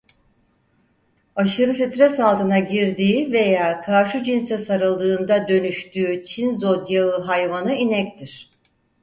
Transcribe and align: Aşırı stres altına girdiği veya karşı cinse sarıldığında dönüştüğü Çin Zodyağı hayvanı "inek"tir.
Aşırı 1.35 1.73
stres 1.73 2.19
altına 2.19 2.59
girdiği 2.59 3.31
veya 3.33 3.81
karşı 3.81 4.23
cinse 4.23 4.57
sarıldığında 4.57 5.47
dönüştüğü 5.47 6.23
Çin 6.25 6.55
Zodyağı 6.55 7.21
hayvanı 7.23 7.73
"inek"tir. 7.73 8.49